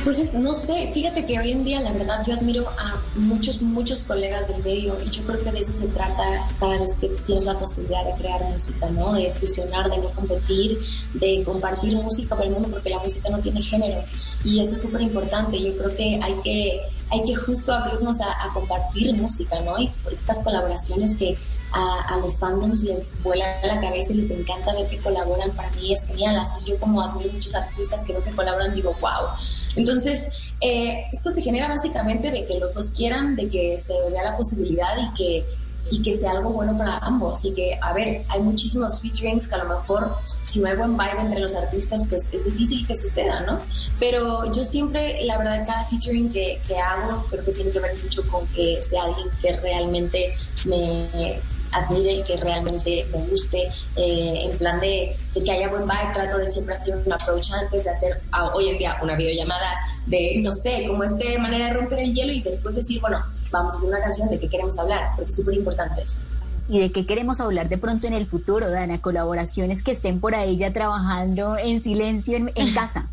Pues 0.04 0.34
no 0.34 0.52
sé, 0.52 0.90
fíjate 0.92 1.24
que 1.24 1.38
hoy 1.38 1.52
en 1.52 1.62
día 1.62 1.80
la 1.80 1.92
verdad 1.92 2.24
yo 2.26 2.34
admiro 2.34 2.68
a 2.70 3.00
muchos, 3.14 3.62
muchos 3.62 4.02
colegas 4.02 4.48
del 4.48 4.60
medio 4.64 4.96
y 5.00 5.10
yo 5.10 5.22
creo 5.22 5.40
que 5.40 5.52
de 5.52 5.60
eso 5.60 5.70
se 5.70 5.86
trata 5.88 6.24
cada 6.58 6.80
vez 6.80 6.96
que 6.96 7.08
tienes 7.24 7.44
la 7.44 7.56
posibilidad 7.56 8.04
de 8.04 8.20
crear 8.20 8.42
música, 8.42 8.90
¿no? 8.90 9.12
De 9.12 9.32
fusionar, 9.32 9.88
de 9.88 9.98
no 9.98 10.10
competir, 10.10 10.80
de 11.14 11.44
compartir 11.44 11.94
música 11.94 12.34
para 12.34 12.48
el 12.48 12.54
mundo 12.54 12.68
porque 12.72 12.90
la 12.90 12.98
música 12.98 13.30
no 13.30 13.38
tiene 13.38 13.62
género 13.62 14.02
y 14.42 14.60
eso 14.60 14.74
es 14.74 14.82
súper 14.82 15.02
importante. 15.02 15.62
Yo 15.62 15.76
creo 15.76 15.94
que 15.94 16.18
hay 16.20 16.34
que 16.42 16.80
hay 17.12 17.22
que 17.24 17.34
justo 17.34 17.72
abrirnos 17.72 18.20
a, 18.20 18.48
compartir 18.54 19.14
música, 19.14 19.60
¿no? 19.60 19.78
Y 19.78 19.90
estas 20.10 20.40
colaboraciones 20.40 21.16
que 21.16 21.36
a, 21.72 22.18
los 22.18 22.38
fandoms 22.38 22.82
les 22.82 23.10
vuela 23.22 23.60
la 23.64 23.80
cabeza 23.80 24.12
y 24.12 24.16
les 24.16 24.30
encanta 24.30 24.72
ver 24.72 24.88
que 24.88 24.98
colaboran, 24.98 25.50
para 25.52 25.70
mí 25.72 25.92
es 25.92 26.06
genial. 26.06 26.38
Así 26.38 26.64
yo 26.66 26.78
como 26.78 27.02
admiro 27.02 27.32
muchos 27.32 27.54
artistas 27.54 28.02
que 28.04 28.14
veo 28.14 28.24
que 28.24 28.32
colaboran, 28.32 28.74
digo, 28.74 28.96
wow. 29.00 29.28
Entonces, 29.76 30.50
eh, 30.60 31.04
esto 31.12 31.30
se 31.30 31.42
genera 31.42 31.68
básicamente 31.68 32.30
de 32.30 32.46
que 32.46 32.58
los 32.58 32.74
dos 32.74 32.90
quieran, 32.90 33.36
de 33.36 33.48
que 33.48 33.78
se 33.78 33.94
vea 34.10 34.22
la 34.22 34.36
posibilidad 34.36 34.96
y 34.98 35.14
que 35.14 35.46
y 35.90 36.02
que 36.02 36.14
sea 36.14 36.32
algo 36.32 36.50
bueno 36.50 36.76
para 36.76 36.98
ambos. 36.98 37.44
Y 37.44 37.54
que, 37.54 37.78
a 37.80 37.92
ver, 37.92 38.24
hay 38.28 38.42
muchísimos 38.42 39.00
featurings 39.00 39.48
que 39.48 39.54
a 39.54 39.64
lo 39.64 39.76
mejor 39.76 40.16
si 40.26 40.60
no 40.60 40.68
hay 40.68 40.76
buen 40.76 40.96
vibe 40.96 41.20
entre 41.20 41.40
los 41.40 41.54
artistas, 41.56 42.06
pues 42.08 42.32
es 42.32 42.44
difícil 42.44 42.86
que 42.86 42.94
suceda, 42.94 43.40
¿no? 43.40 43.58
Pero 43.98 44.50
yo 44.52 44.62
siempre, 44.62 45.24
la 45.24 45.38
verdad, 45.38 45.64
cada 45.66 45.84
featuring 45.84 46.30
que, 46.30 46.60
que 46.66 46.78
hago 46.78 47.24
creo 47.30 47.44
que 47.44 47.52
tiene 47.52 47.70
que 47.70 47.80
ver 47.80 47.96
mucho 48.02 48.22
con 48.28 48.46
que 48.48 48.80
sea 48.82 49.04
alguien 49.04 49.28
que 49.40 49.56
realmente 49.56 50.34
me 50.64 51.40
admire 51.72 52.12
y 52.12 52.22
que 52.22 52.36
realmente 52.36 53.06
me 53.12 53.26
guste, 53.26 53.68
eh, 53.96 54.40
en 54.44 54.58
plan 54.58 54.80
de, 54.80 55.16
que 55.34 55.50
haya 55.50 55.68
buen 55.68 55.82
vibe, 55.82 56.12
trato 56.14 56.38
de 56.38 56.46
siempre 56.46 56.74
hacer 56.74 56.96
un 56.96 57.12
approach 57.12 57.52
antes 57.52 57.84
de 57.84 57.90
hacer 57.90 58.22
hoy 58.54 58.68
en 58.68 58.78
día 58.78 58.98
una 59.02 59.16
videollamada 59.16 59.74
de, 60.06 60.40
no 60.42 60.52
sé, 60.52 60.86
como 60.86 61.04
esta 61.04 61.38
manera 61.40 61.66
de 61.66 61.72
romper 61.74 62.00
el 62.00 62.14
hielo 62.14 62.32
y 62.32 62.42
después 62.42 62.76
decir, 62.76 63.00
bueno, 63.00 63.24
vamos 63.50 63.74
a 63.74 63.76
hacer 63.78 63.88
una 63.88 64.00
canción 64.00 64.28
de 64.28 64.38
qué 64.38 64.48
queremos 64.48 64.78
hablar, 64.78 65.12
porque 65.16 65.30
es 65.30 65.36
súper 65.36 65.54
importante 65.54 66.02
eso. 66.02 66.20
¿Y 66.68 66.78
de 66.78 66.92
qué 66.92 67.06
queremos 67.06 67.40
hablar 67.40 67.68
de 67.68 67.78
pronto 67.78 68.06
en 68.06 68.12
el 68.12 68.26
futuro, 68.26 68.70
Dana? 68.70 69.00
Colaboraciones 69.00 69.82
que 69.82 69.90
estén 69.90 70.20
por 70.20 70.34
ahí 70.34 70.56
ya 70.56 70.72
trabajando 70.72 71.56
en 71.58 71.82
silencio 71.82 72.36
en, 72.36 72.74
casa. 72.74 73.08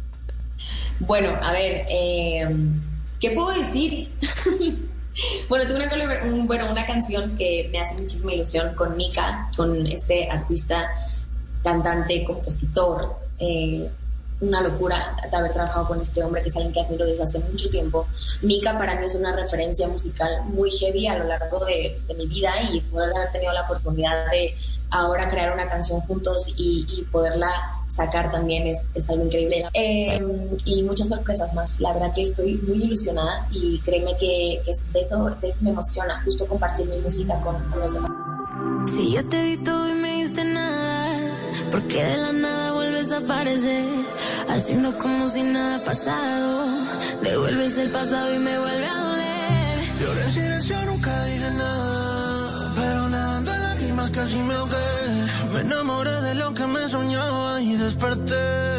bueno, 1.00 1.32
a 1.42 1.51
ver, 1.51 1.86
eh, 1.89 2.48
¿qué 3.20 3.32
puedo 3.32 3.51
decir? 3.51 4.13
Bueno, 5.48 5.66
tengo 5.66 5.96
una, 5.96 6.46
bueno, 6.46 6.72
una 6.72 6.86
canción 6.86 7.36
que 7.38 7.70
me 7.72 7.80
hace 7.80 8.00
muchísima 8.01 8.34
ilusión 8.34 8.74
con 8.75 8.96
Mika, 8.96 9.50
con 9.56 9.86
este 9.88 10.30
artista, 10.30 10.89
cantante, 11.63 12.24
compositor. 12.24 13.16
Eh, 13.38 13.89
una 14.41 14.62
locura 14.62 15.15
haber 15.31 15.53
trabajado 15.53 15.88
con 15.88 16.01
este 16.01 16.24
hombre 16.24 16.41
que 16.41 16.50
es 16.50 16.55
alguien 16.55 16.74
que 16.74 16.81
admiro 16.81 17.05
desde 17.05 17.24
hace 17.24 17.39
mucho 17.39 17.69
tiempo. 17.69 18.08
Mika 18.43 18.77
para 18.77 18.96
mí 18.96 19.05
es 19.05 19.15
una 19.15 19.36
referencia 19.36 19.88
musical 19.88 20.43
muy 20.46 20.69
heavy 20.72 21.08
a 21.08 21.17
lo 21.17 21.25
largo 21.25 21.65
de, 21.65 22.01
de 22.08 22.13
mi 22.15 22.25
vida 22.27 22.51
y 22.72 22.81
poder 22.81 23.15
haber 23.15 23.31
tenido 23.31 23.53
la 23.53 23.63
oportunidad 23.63 24.29
de 24.31 24.55
ahora 24.91 25.29
crear 25.29 25.53
una 25.53 25.67
canción 25.69 26.01
juntos 26.01 26.53
y, 26.58 27.05
poderla 27.12 27.50
sacar 27.88 28.31
también 28.31 28.67
es, 28.67 28.91
es 28.93 29.10
algo 29.10 29.25
increíble. 29.25 29.67
Em, 29.74 30.58
y 30.65 30.84
muchas 30.84 31.10
sorpresas 31.10 31.53
más. 31.53 31.79
La 31.79 31.93
verdad 31.93 32.13
que 32.13 32.22
estoy 32.22 32.55
muy 32.58 32.84
ilusionada 32.84 33.48
y 33.51 33.79
créeme 33.81 34.15
que, 34.17 34.62
que 34.63 34.72
de, 34.93 35.00
eso, 35.00 35.29
de 35.41 35.50
eso 35.50 35.63
me 35.63 35.72
emociona, 35.72 36.22
justo 36.24 36.48
compartir 36.48 36.88
mi 36.88 37.00
música 37.00 37.39
con, 37.41 37.69
los 37.79 37.93
demás. 37.93 38.12
Si 38.88 39.13
yo 39.13 39.27
te 39.27 39.41
di 39.43 39.58
todo 39.58 39.89
y 39.89 39.93
me 39.93 40.13
diste 40.22 40.43
nada, 40.43 41.36
porque 41.72 42.03
de 42.03 42.17
la 42.17 42.34
nada 42.34 42.74
vuelves 42.74 43.12
a 43.12 43.17
aparecer, 43.17 43.86
haciendo 44.50 44.98
como 44.98 45.29
si 45.29 45.44
nada 45.44 45.77
ha 45.77 45.84
pasado, 45.84 46.65
devuelves 47.22 47.77
el 47.77 47.91
pasado 47.91 48.34
y 48.34 48.39
me 48.39 48.58
vuelve 48.60 48.88
a 48.88 48.98
doler. 48.98 49.79
Yo 50.00 50.12
en 50.12 50.32
silencio 50.32 50.86
nunca 50.86 51.24
dije 51.25 51.51
nada, 51.51 52.74
pero 52.75 53.10
nadando 53.10 53.53
en 53.53 53.62
lágrimas 53.62 54.10
casi 54.12 54.38
me 54.38 54.53
ahogué. 54.56 54.75
Me 55.53 55.60
enamoré 55.62 56.22
de 56.22 56.36
lo 56.36 56.53
que 56.53 56.65
me 56.65 56.88
soñaba 56.88 57.62
y 57.62 57.75
desperté. 57.75 58.79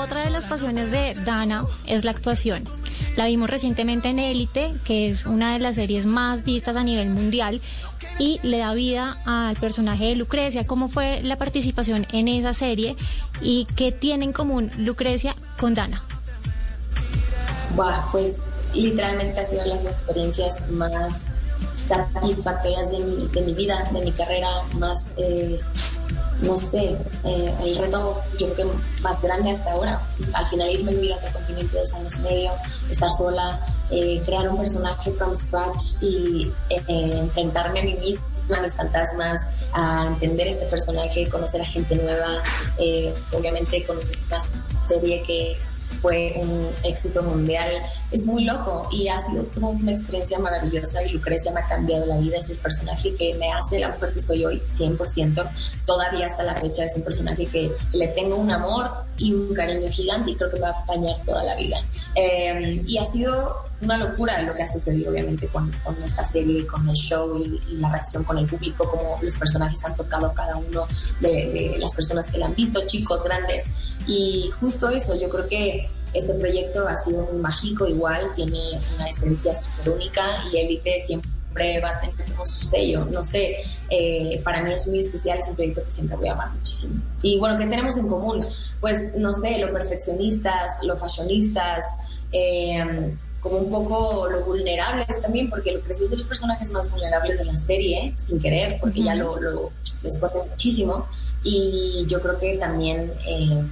Otra 0.00 0.24
de 0.24 0.30
las 0.30 0.44
pasiones 0.46 0.90
de 0.90 1.14
Dana 1.24 1.64
es 1.86 2.04
la 2.04 2.10
actuación. 2.10 2.64
La 3.16 3.26
vimos 3.26 3.50
recientemente 3.50 4.08
en 4.08 4.18
Élite, 4.18 4.74
que 4.84 5.08
es 5.08 5.26
una 5.26 5.52
de 5.52 5.58
las 5.58 5.74
series 5.74 6.06
más 6.06 6.44
vistas 6.44 6.76
a 6.76 6.84
nivel 6.84 7.10
mundial, 7.10 7.60
y 8.18 8.38
le 8.42 8.58
da 8.58 8.74
vida 8.74 9.16
al 9.24 9.56
personaje 9.56 10.06
de 10.06 10.16
Lucrecia. 10.16 10.66
¿Cómo 10.66 10.88
fue 10.88 11.22
la 11.22 11.36
participación 11.36 12.06
en 12.12 12.28
esa 12.28 12.54
serie 12.54 12.96
y 13.40 13.66
qué 13.76 13.92
tiene 13.92 14.26
en 14.26 14.32
común 14.32 14.70
Lucrecia 14.78 15.34
con 15.58 15.74
Dana? 15.74 16.02
pues 18.10 18.46
literalmente 18.72 19.40
ha 19.40 19.44
sido 19.44 19.64
las 19.66 19.84
experiencias 19.84 20.70
más 20.70 21.36
satisfactorias 21.84 22.90
de 22.90 23.00
mi, 23.00 23.28
de 23.28 23.40
mi 23.42 23.54
vida, 23.54 23.88
de 23.92 24.00
mi 24.00 24.12
carrera, 24.12 24.48
más 24.78 25.16
eh, 25.18 25.60
no 26.40 26.56
sé, 26.56 26.96
eh, 27.24 27.54
el 27.62 27.76
reto 27.76 28.22
yo 28.38 28.52
creo 28.54 28.70
que 28.70 29.02
más 29.02 29.20
grande 29.22 29.50
hasta 29.50 29.72
ahora. 29.72 30.00
Al 30.32 30.46
final 30.46 30.70
irme 30.70 30.92
a 30.92 30.94
vivir 30.94 31.12
a 31.12 31.16
otro 31.16 31.32
continente 31.32 31.78
dos 31.78 31.94
años 31.94 32.16
y 32.16 32.22
medio, 32.22 32.52
estar 32.90 33.12
sola, 33.12 33.60
eh, 33.90 34.22
crear 34.24 34.48
un 34.48 34.58
personaje 34.58 35.12
from 35.12 35.34
scratch 35.34 36.02
y 36.02 36.52
eh, 36.70 36.82
enfrentarme 36.88 37.80
a 37.80 37.84
mí 37.84 37.94
misma, 37.94 38.58
a 38.58 38.62
mis 38.62 38.74
fantasmas, 38.74 39.40
a 39.72 40.06
entender 40.06 40.46
este 40.46 40.66
personaje, 40.66 41.28
conocer 41.28 41.60
a 41.60 41.66
gente 41.66 41.96
nueva, 41.96 42.42
obviamente 43.32 43.84
con 43.84 43.96
una 43.96 44.40
serie 44.86 45.22
que 45.24 45.58
fue 46.00 46.34
un 46.36 46.70
éxito 46.84 47.22
mundial. 47.22 47.70
Es 48.10 48.24
muy 48.24 48.44
loco 48.44 48.88
y 48.90 49.08
ha 49.08 49.18
sido 49.18 49.46
como 49.50 49.70
una 49.70 49.92
experiencia 49.92 50.38
maravillosa 50.38 51.04
y 51.04 51.10
Lucrecia 51.10 51.52
me 51.52 51.60
ha 51.60 51.66
cambiado 51.66 52.06
la 52.06 52.16
vida. 52.16 52.38
Es 52.38 52.48
el 52.48 52.58
personaje 52.58 53.14
que 53.14 53.34
me 53.34 53.52
hace 53.52 53.78
la 53.78 53.90
mujer 53.90 54.14
que 54.14 54.20
soy 54.20 54.44
hoy, 54.44 54.60
100%. 54.60 55.50
Todavía 55.84 56.26
hasta 56.26 56.42
la 56.42 56.54
fecha 56.54 56.84
es 56.84 56.96
un 56.96 57.04
personaje 57.04 57.44
que 57.46 57.70
le 57.92 58.08
tengo 58.08 58.36
un 58.36 58.50
amor 58.50 58.90
y 59.18 59.34
un 59.34 59.52
cariño 59.52 59.88
gigante 59.90 60.30
y 60.30 60.36
creo 60.36 60.48
que 60.48 60.56
me 60.56 60.62
va 60.62 60.68
a 60.68 60.72
acompañar 60.72 61.16
toda 61.26 61.44
la 61.44 61.54
vida. 61.56 61.76
Eh, 62.14 62.82
y 62.86 62.96
ha 62.96 63.04
sido 63.04 63.68
una 63.80 63.98
locura 63.98 64.40
lo 64.42 64.54
que 64.54 64.62
ha 64.62 64.66
sucedido 64.66 65.10
obviamente 65.10 65.46
con, 65.48 65.70
con 65.84 66.02
esta 66.02 66.24
serie, 66.24 66.66
con 66.66 66.88
el 66.88 66.96
show 66.96 67.36
y, 67.36 67.60
la 67.74 67.90
reacción 67.90 68.24
con 68.24 68.38
el 68.38 68.46
público, 68.46 68.88
como 68.90 69.18
los 69.22 69.36
personajes 69.36 69.84
han 69.84 69.94
tocado 69.94 70.32
cada 70.32 70.56
uno 70.56 70.86
de, 71.20 71.28
de, 71.28 71.78
las 71.78 71.94
personas 71.94 72.28
que 72.30 72.38
la 72.38 72.46
han 72.46 72.54
visto, 72.54 72.80
chicos, 72.86 73.22
grandes. 73.22 73.66
Y 74.06 74.50
justo 74.60 74.88
eso, 74.88 75.14
yo 75.20 75.28
creo 75.28 75.46
que 75.46 75.88
este 76.18 76.34
proyecto 76.34 76.86
ha 76.86 76.96
sido 76.96 77.22
muy 77.30 77.40
mágico 77.40 77.86
igual, 77.86 78.32
tiene 78.34 78.60
una 78.96 79.08
esencia 79.08 79.54
súper 79.54 79.90
única 79.90 80.22
y 80.52 80.58
Elite 80.58 80.98
siempre 81.04 81.80
va 81.80 81.90
a 81.90 82.00
tener 82.00 82.14
como 82.30 82.46
su 82.46 82.64
sello, 82.66 83.04
no 83.06 83.24
sé, 83.24 83.56
eh, 83.90 84.40
para 84.44 84.62
mí 84.62 84.72
es 84.72 84.86
muy 84.86 84.98
especial, 84.98 85.38
es 85.38 85.48
un 85.48 85.56
proyecto 85.56 85.84
que 85.84 85.90
siempre 85.90 86.16
voy 86.16 86.28
a 86.28 86.32
amar 86.32 86.52
muchísimo. 86.52 87.02
Y 87.22 87.38
bueno, 87.38 87.58
¿qué 87.58 87.66
tenemos 87.66 87.96
en 87.96 88.08
común? 88.08 88.44
Pues 88.80 89.16
no 89.16 89.32
sé, 89.32 89.58
lo 89.58 89.72
perfeccionistas, 89.72 90.80
lo 90.84 90.96
fashionistas, 90.96 91.84
eh, 92.32 93.16
como 93.40 93.58
un 93.58 93.70
poco 93.70 94.28
lo 94.28 94.44
vulnerables 94.44 95.20
también, 95.22 95.48
porque 95.48 95.72
lo 95.72 95.82
que 95.82 95.92
es 95.92 96.10
de 96.10 96.16
los 96.16 96.26
personajes 96.26 96.70
más 96.70 96.90
vulnerables 96.90 97.38
de 97.38 97.44
la 97.44 97.56
serie, 97.56 98.12
sin 98.16 98.40
querer, 98.40 98.78
porque 98.80 99.02
ya 99.02 99.14
lo, 99.14 99.40
lo 99.40 99.72
les 100.02 100.20
muchísimo. 100.50 101.06
Y 101.44 102.04
yo 102.08 102.20
creo 102.20 102.38
que 102.38 102.56
también, 102.56 103.12
eh, 103.26 103.62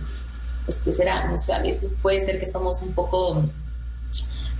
pues 0.66 0.82
que 0.82 0.92
será, 0.92 1.30
no 1.30 1.38
sé, 1.38 1.54
a 1.54 1.62
veces 1.62 1.96
puede 2.02 2.20
ser 2.20 2.38
que 2.38 2.46
somos 2.46 2.82
un 2.82 2.92
poco, 2.92 3.48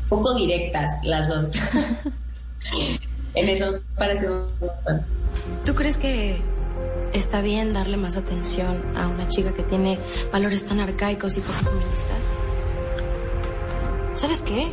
poco 0.08 0.34
directas 0.34 1.00
las 1.02 1.28
dos. 1.28 1.52
en 3.34 3.48
eso 3.48 3.80
parecemos. 3.96 4.52
¿Tú 5.64 5.74
crees 5.74 5.98
que 5.98 6.40
está 7.12 7.40
bien 7.40 7.72
darle 7.72 7.96
más 7.96 8.16
atención 8.16 8.96
a 8.96 9.08
una 9.08 9.26
chica 9.26 9.52
que 9.52 9.64
tiene 9.64 9.98
valores 10.32 10.64
tan 10.64 10.78
arcaicos 10.78 11.36
y 11.36 11.40
poco 11.40 11.58
feministas? 11.58 12.18
¿Sabes 14.14 14.42
qué? 14.42 14.68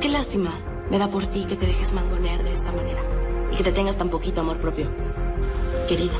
Qué 0.00 0.08
lástima 0.08 0.52
me 0.90 0.98
da 0.98 1.08
por 1.08 1.26
ti 1.26 1.44
que 1.44 1.56
te 1.56 1.66
dejes 1.66 1.92
mangonear 1.92 2.42
de 2.42 2.52
esta 2.52 2.72
manera 2.72 3.00
y 3.52 3.56
que 3.56 3.62
te 3.62 3.72
tengas 3.72 3.96
tan 3.96 4.10
poquito 4.10 4.40
amor 4.40 4.58
propio, 4.58 4.90
querida. 5.88 6.12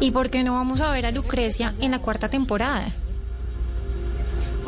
¿Y 0.00 0.12
por 0.12 0.30
qué 0.30 0.44
no 0.44 0.54
vamos 0.54 0.80
a 0.80 0.90
ver 0.92 1.04
a 1.04 1.10
Lucrecia 1.10 1.74
en 1.80 1.90
la 1.90 1.98
cuarta 1.98 2.30
temporada? 2.30 2.92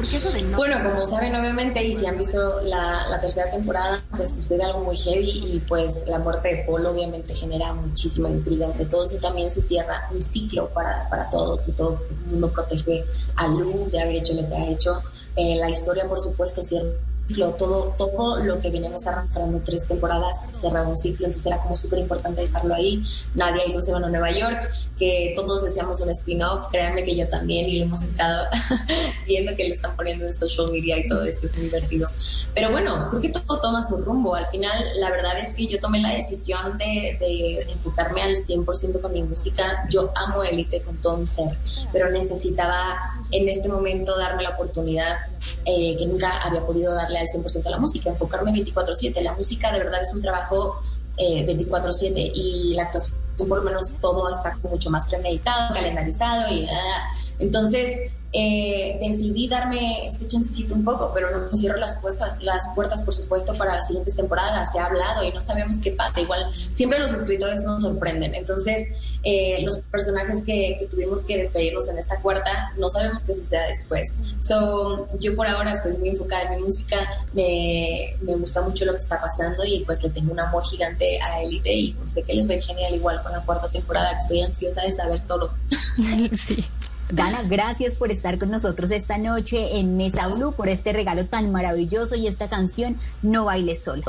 Porque 0.00 0.16
eso 0.16 0.30
de 0.30 0.40
no. 0.40 0.56
Bueno, 0.56 0.82
como 0.82 1.04
saben, 1.04 1.34
obviamente, 1.34 1.84
y 1.84 1.92
si 1.92 2.06
han 2.06 2.16
visto 2.16 2.62
la, 2.62 3.06
la, 3.06 3.20
tercera 3.20 3.50
temporada, 3.50 4.02
pues 4.16 4.34
sucede 4.34 4.64
algo 4.64 4.80
muy 4.80 4.96
heavy 4.96 5.28
y 5.28 5.60
pues 5.68 6.08
la 6.08 6.18
muerte 6.18 6.56
de 6.56 6.64
Paul 6.64 6.86
obviamente 6.86 7.34
genera 7.34 7.74
muchísima 7.74 8.30
intriga 8.30 8.68
entre 8.68 8.86
todos 8.86 9.12
y 9.12 9.20
también 9.20 9.50
se 9.50 9.60
cierra 9.60 10.08
un 10.10 10.22
ciclo 10.22 10.70
para, 10.70 11.06
para 11.10 11.28
todos 11.28 11.68
y 11.68 11.72
todo 11.72 12.00
el 12.08 12.30
mundo 12.30 12.50
protege 12.50 13.04
a 13.36 13.46
Lu 13.48 13.90
de 13.90 14.00
haber 14.00 14.16
hecho 14.16 14.32
lo 14.32 14.48
que 14.48 14.54
ha 14.54 14.70
hecho. 14.70 15.02
Eh, 15.36 15.56
la 15.56 15.68
historia, 15.68 16.08
por 16.08 16.18
supuesto, 16.18 16.62
cierra 16.62 16.88
ciclo, 17.30 17.54
todo, 17.54 17.94
todo 17.96 18.38
lo 18.38 18.60
que 18.60 18.70
venimos 18.70 19.06
arrastrando 19.06 19.60
tres 19.64 19.86
temporadas 19.86 20.48
cerraba 20.52 20.88
un 20.88 20.96
ciclo, 20.96 21.26
entonces 21.26 21.46
era 21.46 21.62
como 21.62 21.76
súper 21.76 22.00
importante 22.00 22.42
dejarlo 22.42 22.74
ahí. 22.74 23.02
Nadia 23.34 23.62
y 23.66 23.82
se 23.82 23.92
van 23.92 24.04
a 24.04 24.08
Nueva 24.08 24.30
York, 24.30 24.70
que 24.98 25.32
todos 25.36 25.64
deseamos 25.64 26.00
un 26.00 26.10
spin-off, 26.10 26.66
créanme 26.70 27.04
que 27.04 27.16
yo 27.16 27.28
también 27.28 27.68
y 27.68 27.78
lo 27.78 27.86
hemos 27.86 28.02
estado 28.02 28.46
viendo 29.26 29.54
que 29.56 29.68
lo 29.68 29.74
están 29.74 29.96
poniendo 29.96 30.26
en 30.26 30.34
social 30.34 30.70
media 30.70 30.98
y 30.98 31.06
todo 31.06 31.24
esto 31.24 31.46
es 31.46 31.54
muy 31.54 31.64
divertido. 31.66 32.08
Pero 32.54 32.70
bueno, 32.70 33.08
creo 33.10 33.22
que 33.22 33.28
todo 33.30 33.60
toma 33.60 33.82
su 33.82 33.98
rumbo. 33.98 34.34
Al 34.34 34.46
final, 34.46 34.72
la 34.96 35.10
verdad 35.10 35.38
es 35.38 35.54
que 35.54 35.66
yo 35.66 35.80
tomé 35.80 36.00
la 36.00 36.14
decisión 36.14 36.78
de, 36.78 37.16
de 37.20 37.66
enfocarme 37.70 38.22
al 38.22 38.34
100% 38.34 39.00
con 39.00 39.12
mi 39.12 39.22
música. 39.22 39.86
Yo 39.88 40.12
amo 40.14 40.42
Elite 40.42 40.82
con 40.82 40.96
todo 41.00 41.16
mi 41.16 41.26
ser, 41.26 41.56
pero 41.92 42.10
necesitaba 42.10 42.96
en 43.30 43.48
este 43.48 43.68
momento 43.68 44.16
darme 44.18 44.42
la 44.42 44.50
oportunidad 44.50 45.18
eh, 45.64 45.96
que 45.96 46.06
nunca 46.06 46.38
había 46.38 46.64
podido 46.66 46.94
darle 46.94 47.19
al 47.20 47.26
100% 47.28 47.66
a 47.66 47.70
la 47.70 47.78
música, 47.78 48.10
enfocarme 48.10 48.52
24/7. 48.52 49.20
La 49.22 49.34
música 49.34 49.72
de 49.72 49.78
verdad 49.78 50.02
es 50.02 50.14
un 50.14 50.22
trabajo 50.22 50.80
eh, 51.16 51.44
24/7 51.46 52.32
y 52.34 52.74
la 52.74 52.84
actuación 52.84 53.18
por 53.48 53.58
lo 53.58 53.64
menos 53.64 54.00
todo 54.00 54.28
está 54.28 54.58
mucho 54.62 54.90
más 54.90 55.08
premeditado, 55.08 55.74
calendarizado 55.74 56.52
y 56.52 56.66
ah, 56.66 57.10
entonces 57.38 58.12
eh, 58.32 58.96
decidí 59.02 59.48
darme 59.48 60.06
este 60.06 60.28
chancecito 60.28 60.74
un 60.74 60.84
poco, 60.84 61.10
pero 61.12 61.30
no 61.36 61.56
cierro 61.56 61.78
las, 61.78 62.00
puestas, 62.00 62.40
las 62.40 62.62
puertas, 62.76 63.02
por 63.02 63.12
supuesto, 63.12 63.56
para 63.58 63.74
las 63.74 63.88
siguientes 63.88 64.14
temporadas. 64.14 64.72
Se 64.72 64.78
ha 64.78 64.86
hablado 64.86 65.24
y 65.24 65.32
no 65.32 65.40
sabemos 65.40 65.80
qué 65.80 65.92
pasa. 65.92 66.20
Igual, 66.20 66.54
siempre 66.54 67.00
los 67.00 67.10
escritores 67.12 67.64
nos 67.64 67.82
sorprenden. 67.82 68.36
Entonces, 68.36 68.96
eh, 69.22 69.62
los 69.62 69.82
personajes 69.82 70.44
que, 70.44 70.86
tuvimos 70.90 71.24
que 71.24 71.38
despedirnos 71.38 71.88
en 71.88 71.98
esta 71.98 72.20
cuarta, 72.20 72.72
no 72.76 72.88
sabemos 72.88 73.24
qué 73.24 73.34
suceda 73.34 73.66
después. 73.66 74.16
So, 74.40 75.06
yo 75.18 75.36
por 75.36 75.46
ahora 75.46 75.72
estoy 75.72 75.96
muy 75.98 76.10
enfocada 76.10 76.42
en 76.44 76.56
mi 76.56 76.62
música, 76.62 76.96
me, 77.32 78.16
me 78.22 78.36
gusta 78.36 78.62
mucho 78.62 78.84
lo 78.84 78.92
que 78.92 78.98
está 78.98 79.20
pasando 79.20 79.64
y 79.64 79.84
pues 79.84 80.02
le 80.02 80.10
tengo 80.10 80.32
un 80.32 80.40
amor 80.40 80.64
gigante 80.64 81.20
a 81.20 81.42
Elite 81.42 81.72
y 81.72 81.92
pues, 81.92 82.12
sé 82.12 82.24
que 82.24 82.34
les 82.34 82.48
va 82.48 82.52
a 82.52 82.56
ir 82.56 82.62
genial 82.62 82.94
igual 82.94 83.22
con 83.22 83.32
la 83.32 83.44
cuarta 83.44 83.70
temporada, 83.70 84.12
que 84.12 84.18
estoy 84.18 84.40
ansiosa 84.42 84.82
de 84.82 84.92
saber 84.92 85.20
todo. 85.26 85.52
sí. 86.46 86.64
Dana, 87.12 87.42
gracias 87.42 87.96
por 87.96 88.12
estar 88.12 88.38
con 88.38 88.50
nosotros 88.50 88.90
esta 88.92 89.18
noche 89.18 89.78
en 89.78 89.96
Mesa 89.96 90.28
Blue, 90.28 90.52
por 90.52 90.68
este 90.68 90.92
regalo 90.92 91.26
tan 91.26 91.50
maravilloso 91.50 92.14
y 92.14 92.28
esta 92.28 92.48
canción 92.48 93.00
No 93.22 93.46
Bailes 93.46 93.82
Sola. 93.82 94.04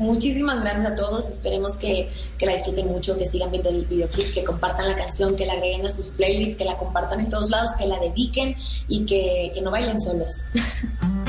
Muchísimas 0.00 0.62
gracias 0.62 0.86
a 0.86 0.96
todos. 0.96 1.28
Esperemos 1.28 1.76
que, 1.76 2.10
que, 2.38 2.46
la 2.46 2.52
disfruten 2.52 2.88
mucho, 2.88 3.16
que 3.18 3.26
sigan 3.26 3.50
viendo 3.50 3.68
el 3.68 3.84
videoclip, 3.84 4.32
que 4.32 4.42
compartan 4.42 4.88
la 4.88 4.96
canción, 4.96 5.36
que 5.36 5.44
la 5.44 5.52
agreguen 5.52 5.86
a 5.86 5.90
sus 5.90 6.08
playlists, 6.08 6.56
que 6.56 6.64
la 6.64 6.78
compartan 6.78 7.20
en 7.20 7.28
todos 7.28 7.50
lados, 7.50 7.72
que 7.78 7.86
la 7.86 7.98
dediquen 7.98 8.56
y 8.88 9.04
que, 9.04 9.52
que 9.54 9.60
no 9.60 9.70
bailen 9.70 10.00
solos. 10.00 10.46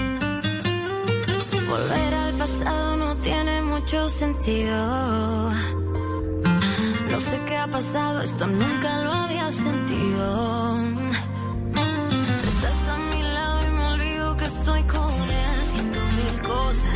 No 7.12 7.20
sé 7.20 7.42
qué 7.46 7.58
ha 7.58 7.68
pasado, 7.68 8.22
esto 8.22 8.48
nunca 8.48 9.04
lo 9.04 9.12
había 9.12 9.52
sentido. 9.52 10.78
Estás 12.48 12.88
a 12.88 12.98
mi 12.98 13.22
lado 13.22 13.68
y 13.68 13.72
me 13.72 13.86
olvido 13.94 14.38
que 14.38 14.46
estoy 14.46 14.84
con 14.84 15.12
mil 16.16 16.42
cosas. 16.42 16.92